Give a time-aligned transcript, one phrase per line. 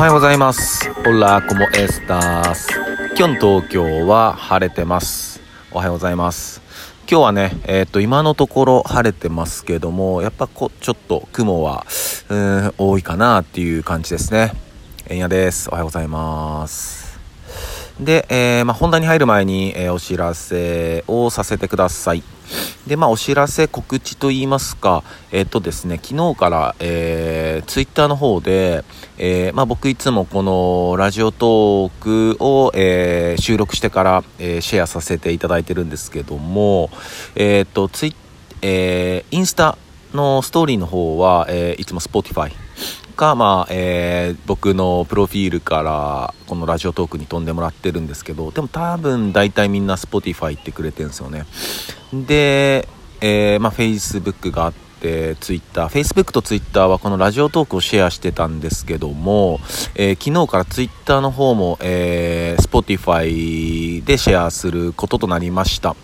[0.00, 0.90] はようございます。
[1.06, 2.70] オラコモエスタース。
[3.18, 5.42] 今日の東京は晴れてます。
[5.72, 6.62] おはようございます。
[7.06, 11.84] 今日はね、えっ、と、今のところ晴れてますけども、やっぱこちょっと雲は、
[12.30, 14.54] うん、多いかなっていう感じですね。
[15.06, 15.68] えんやです。
[15.68, 17.20] おはようございます。
[18.00, 22.22] で、えーまあ、本題に入る前に、えーお知らせをさせてください。
[22.86, 25.02] で、まあ、お知らせ、告知といいますか、
[25.32, 28.84] えっ、とですね、昨日から、えー、ツイッターの方で、
[29.18, 36.90] えーまあ、僕いつもこのラジオトークを、えー収録してから、えーシェアさせていただいてるんですけども、
[37.36, 38.16] えっ、と、ツイ
[38.62, 39.78] えーインスタ
[40.12, 42.52] のストーリーの方は、えーいつも Spotify
[43.20, 51.44] か、まあえー僕のプロフィールからこのラジオトークに飛んでもらってるんですけどでも多分大体みんな Spotify ってくれてるんですよね。
[52.14, 52.88] で、
[53.20, 59.60] えーまあ、Facebook があって Twitter Facebook と Twitter はこのラジオトークをシェアしてたんですけども、
[59.94, 65.94] えー昨日から Twitter の方も、えー Spotify でシェアすることとなりました。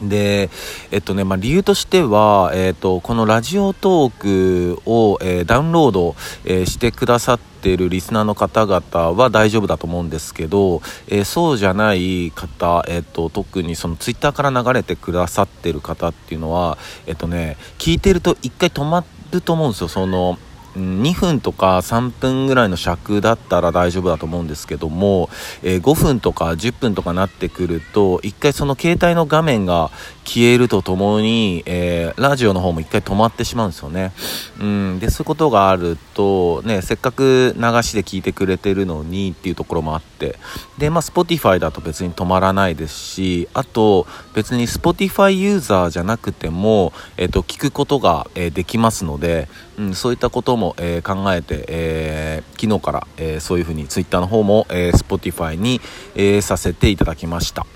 [0.00, 0.50] で、
[0.90, 20.38] えっとね、まあ、理由としては、えっと、このラジオトークを、えーダウンロード、えーしてくださっているリスナーの方々は大丈夫だと思うんですけど、えーそうじゃない方、えっと、特にそのツイッターから流れてくださってる方っていうのは、えっとね、聞いてると一回止まると思うんですよ、その、
[20.76, 25.28] 2分とか3分ぐらいの尺だったら大丈夫だと思うんですけども、
[25.62, 29.90] えー5分とか10分とかなってくると一回その携帯の画面が
[30.24, 34.12] 消えるとともに、えーラジオの方も一回止まってしまうんですよね、
[34.60, 40.38] うん、でそういうことがあると、ね、せっかく流しで聞いてくれてるのにっていうところもあって
[40.78, 49.48] で、まあ、Spotify だと別に止まらないですしあと別に Spotify ユーザーじゃなくても、えっと聞くことが、えーできますので、
[49.78, 55.80] うん、そういったことも、えー考えて、えー昨日から、えーそういうふうに Twitter の方も、えー Spotify に、
[56.14, 57.66] えさせていただきました。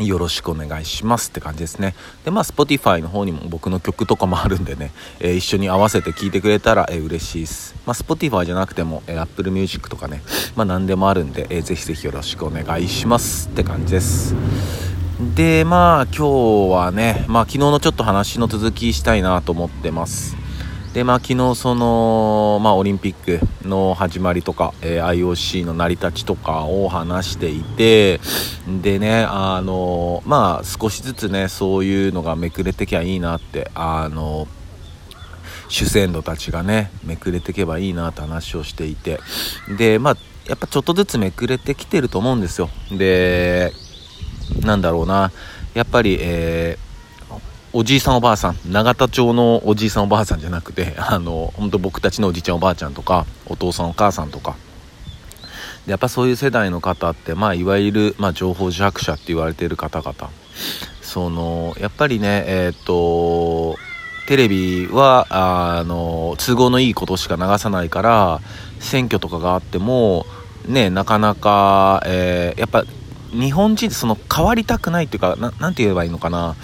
[0.00, 1.94] よろしくお願いしますって感じですね。
[2.24, 4.90] で、まあ、Spotify の方にも僕の曲とかもあるんでね、
[5.20, 7.74] えー一緒に合わせて聴いてくれたら、えー嬉しいです。
[7.86, 10.22] まあ、Spotify じゃなくても、えー Apple Music とかね、
[10.56, 14.34] まあ、何でもあるんで、えーぜひぜひよろしくお願いしますって感じです。
[15.36, 20.36] で、まあ、今日はね、まあ、昨日のちょっと話の続きしたいなと思ってます。
[20.94, 28.20] でまあ、昨日その、まあ、オリンピックの始まりとか、えー IOC の成り立ちとかを話していて
[28.80, 34.46] でねあのまあ少しずつねそういうのがめくれてきゃいいなってあの
[35.68, 39.18] 主戦度たちがねめくれてけばいいなって話をしていて
[39.76, 40.16] でまあ
[40.46, 42.70] やっぱちょっとずつめくれてきてると思うんですよ。
[42.96, 43.72] で
[44.60, 45.32] なんだろうな。
[45.74, 46.83] やっぱりえー
[47.76, 54.54] おじいさんおばあさん永田町のおじいさんおばあさんじゃなくて あの本当僕たちのおじいちゃんおばあちゃんとかお父さんお母さんとか。
[55.86, 60.30] やっぱそういう世代の方って、まあ、いわゆる、まあ、情報弱者って言われている方々。
[61.02, 63.76] そのやっぱりねえーっと
[64.26, 68.40] テレビはあの都合のいいことしか流さないから
[68.78, 70.24] 選挙とかがあっても
[70.66, 72.84] ねなかなか、えーやっぱ
[73.34, 76.56] 日本人ってその変わりたくないっていうかななんて言えばいいのかな。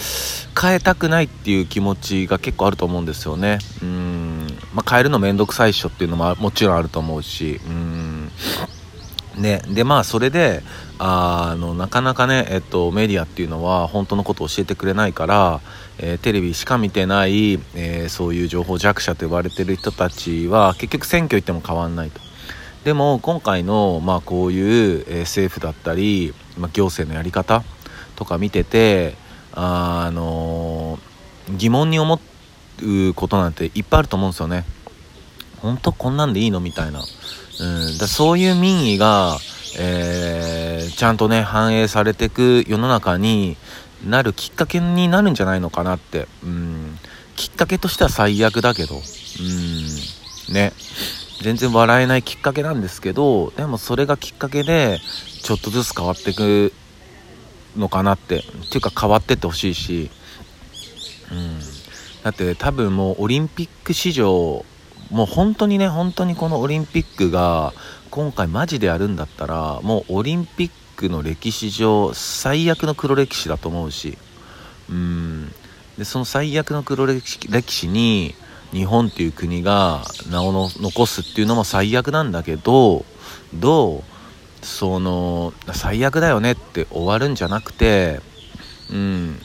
[0.60, 3.58] 変えたくないっていう気持ちが結構あると思うんですよね。
[3.82, 7.60] うん、まあ、変えるの面倒くさいっしょっていうのももちろんあると思うし。
[7.66, 8.30] うん。
[9.36, 10.62] ね、でまあそれで
[10.98, 15.60] あのなかなかね、えっと、メディアっていうのは本当のことを教えてくれないから、
[15.98, 22.20] えーテレビしか見てない、えーそういう情報弱者と呼ばれてる人たちは結局選挙行っても変わんないと。
[22.84, 27.62] でも今回の、まあ、こういう、政府だったり、まあ、行政のやり方
[28.16, 29.14] とか見てて
[29.52, 31.10] ああのー
[31.56, 32.20] 疑問に思
[32.82, 34.64] うことなんていっぱいあると思うんですよね。
[35.58, 37.00] 本当こんなんでいいのみたいな。
[37.00, 39.36] うん、だそういう民意が、
[39.78, 43.56] えーちゃんとね反映されていく世の中に
[44.06, 46.98] なるきっかけになるんじゃないのかなって、うん、
[47.36, 50.72] きっかけとしては最悪だけど、うん、ね
[51.40, 54.98] 全然笑えないきっかけなんですけどでもそれがきっかけで
[55.42, 56.72] ちょっとずつ変わっていく
[57.76, 60.10] のかなってっていうか変わってってほしいし、
[61.32, 61.58] うん、
[62.22, 64.64] だって多分もうオリンピック史上
[65.10, 67.72] もう本当にね本当にこのオリンピックが
[68.10, 74.18] 今回マジでやるんだったらもうオリンピックの歴史上最悪の黒歴史だと思うし
[74.90, 75.52] うん。
[75.96, 78.34] でその最悪の黒歴史歴史に
[78.72, 83.04] 日本っていう国が名をの残すっていうのも最悪なんだけど
[83.54, 84.02] どう
[84.64, 88.20] その最悪だよねって終わるんじゃなくて
[88.90, 89.40] うん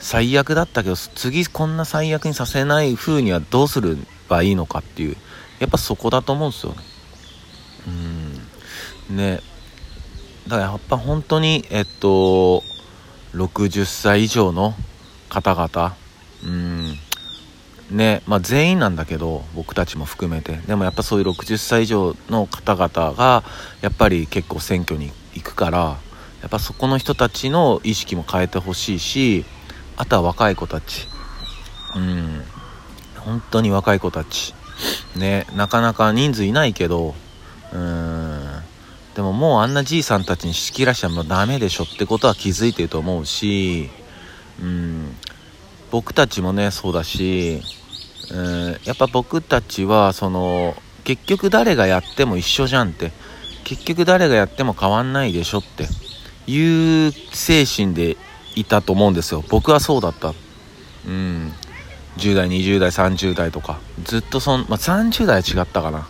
[0.00, 3.96] 最悪だったけど次こんな最悪にさせない風にはどうすれ
[4.28, 5.16] ばいいのかっていう
[5.58, 6.78] やっぱそこだと思うんですよね。
[9.10, 9.40] うんね
[10.46, 12.62] だからやっぱ本当にえっと
[13.34, 14.74] 60歳以上の
[15.28, 15.94] 方々
[16.44, 16.98] うん
[17.90, 20.56] ねまあ全員なんだけど僕たちも含めて。
[20.66, 23.42] でもやっぱそういう60歳以上の方々が
[23.80, 25.98] やっぱり結構選挙に行くから
[26.40, 29.44] やっぱそこの人たちの意識も変えてほしいし
[29.96, 31.08] あとは若い子たち。
[31.96, 32.42] うん。
[33.16, 34.54] 本当に若い子たち。
[35.16, 37.14] ねなかなか人数いないけど
[37.72, 38.62] うん。
[39.14, 43.90] でももうあんなじいさんたちに仕切らしちゃもうダメでしょってことは気づいてると思うし
[44.62, 45.16] うん。
[45.90, 47.62] 僕たちもねそうだし
[48.30, 50.74] うんやっぱ僕たちはその
[51.08, 53.12] 結局誰がやっても一緒じゃんって。
[53.64, 55.86] 結局誰がやっても変わんないでしょって。
[56.46, 58.18] いう精神で
[58.54, 59.42] いたと思うんですよ。
[59.48, 60.34] 僕はそうだった。
[61.06, 61.52] うん。
[62.18, 63.80] 10代20代30代とか。
[64.04, 66.08] ずっとそん、まあ、30代は違ったかな。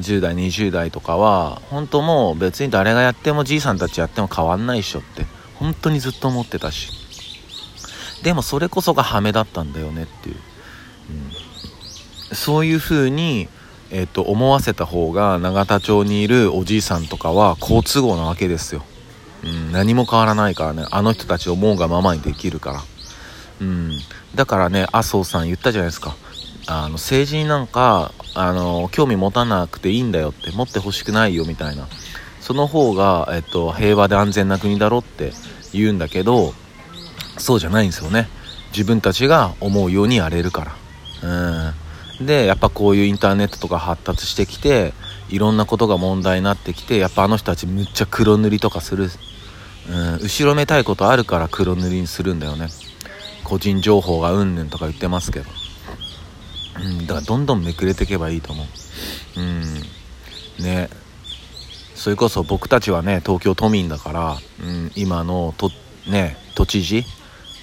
[0.00, 5.26] 10代20代とかは本当もう別に誰がやってもじいさんたちやっても変わんないっしょって。
[5.56, 7.05] 本当にずっと思ってたし。
[8.26, 10.36] でもそれこそがハメだったんだよねっていう、
[12.30, 13.48] うん、そういう風に
[13.92, 18.82] えーと、思わせた方が永田町にいるおじいさんとかは好都合なわけですよ。
[19.44, 20.84] うん、何も変わらないからね。
[20.90, 22.82] あの人たち思うがままにできるから、
[23.60, 23.92] うん、
[24.34, 26.16] だからね麻生さん言ったじゃないですか。
[26.66, 31.86] あの政治になんかあの興味持たなくていいんだよって持ってほしくないよみたいな。
[32.40, 35.32] その方が、えっと、平和で安全な国だろって
[35.72, 36.54] 言うんだけど
[37.38, 38.28] そうじゃないんですよね。
[38.72, 40.76] 自分たちが思うようにやれるか
[41.22, 41.70] ら。
[42.20, 42.26] うん。
[42.26, 44.94] でやっぱこういうインターネットとか発達してきて
[45.28, 49.10] いろんなことが問題になってきてやっぱあの人たちむっちゃ黒塗りとかする、
[49.90, 52.68] うん、後ろめたいことあるから黒塗りにするんだよね。
[53.44, 55.46] 個人情報がうんぬんとか言ってますけど、
[56.82, 59.40] うん、だからどんどんめくれていけばいいと思う。
[59.40, 60.64] うん。
[60.64, 60.88] ね。
[61.94, 65.70] それこそ僕たちはね東京都民だから、うん、今のと
[66.08, 67.04] ね都知事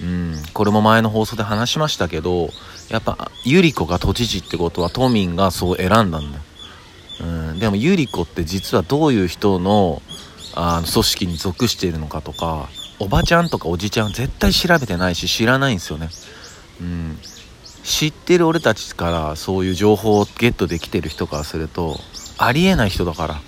[0.02, 2.50] うん、これも前の放送で話しましたけど
[2.90, 6.22] やっぱ百合子が都知事ってことは都民がそう選んだんだよ。
[7.20, 7.24] う
[7.54, 10.02] ん、でもユリコって実はどういう人の
[10.56, 12.68] あの組織に属しているのかとか
[12.98, 16.10] おばちゃんとかおじちゃん絶対調べてないし知らないんですよね、
[16.80, 17.18] うん、
[17.82, 21.98] 知ってる俺たちからそういう情報をゲットできてる人からすると
[22.38, 23.40] ありえない人だから。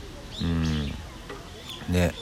[0.42, 1.92] うん。
[1.92, 2.12] ね。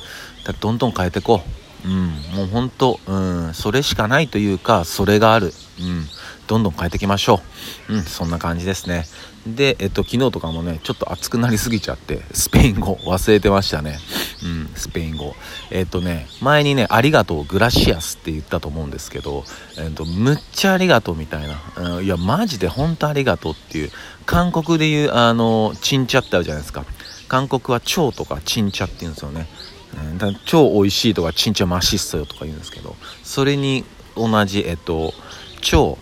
[0.44, 1.63] だどんどん変えてこう。
[1.84, 2.36] うん。
[2.36, 3.54] もうほんとうん。
[3.54, 5.52] それしかないというかそれがある。
[5.80, 6.06] うん。
[6.46, 7.40] どんどん変えていきましょ
[7.88, 7.94] う。
[7.94, 8.02] うん。
[8.02, 9.06] そんな感じですね。
[9.46, 13.98] で、えっと、昨日とかもね、ちょっと暑くなりすぎちゃって、スペイン語忘れてましたね。
[14.42, 15.34] うん、スペイン語。
[15.70, 19.44] えっとね、前にね、ありがとう、グラシアスって言ったと思うんですけど、
[19.78, 21.60] えっと、むっちゃありがとうみたいな。
[21.96, 23.90] うん、いや、マジで本当ありがとうっていう、
[24.24, 26.86] 韓国で言う、あの、チンチャってあるじゃないですか。
[27.34, 29.48] 韓国は超とかチンチャって言うんですよね。
[29.96, 32.94] うん、だ超美味しいとか、チンチャマシッソよとか言うんですけど、
[33.24, 33.84] それに
[34.14, 35.12] 同じ、えっと、
[35.60, 35.98] 超、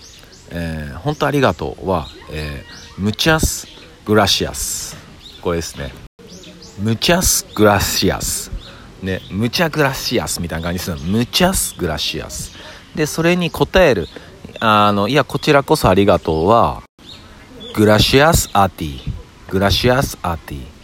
[0.50, 3.66] えー、本当ありがとうは、えームチャス
[4.04, 4.94] グラシアス。
[5.40, 5.94] これですね。
[6.78, 8.50] ムチャスグラシアス。
[9.02, 12.52] ねムチャグラシアスみたいな感じするのムチャスグラシアス。
[12.94, 14.06] でそれに答える
[14.60, 16.82] あのいやこちらこそありがとうは
[17.74, 19.00] グラシアスアティ
[19.48, 20.81] グラシアスアティ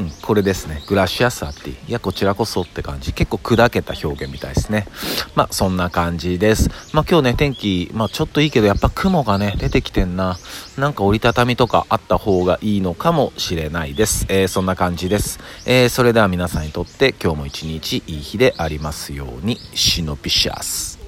[0.00, 0.82] うん、これですね。
[0.86, 1.88] グラシアスアティ。
[1.88, 3.12] いや、こちらこそって感じ。
[3.12, 4.86] 結構砕けた表現みたいですね。
[5.34, 6.70] まあ、そんな感じです。
[6.94, 10.38] まあ、今日ね、天気、まあ、ちょっといいけど、やっぱ雲がね、出てきてんな。
[10.78, 14.24] なんか折りたたみとかあった方がいいのかもしれないです。
[14.30, 15.38] えー、そんな感じです。
[15.66, 20.99] えー、それでは皆さんにとって今日も一日いい日でありますように、シノピシャス。